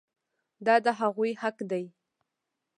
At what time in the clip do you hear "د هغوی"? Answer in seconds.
0.85-1.31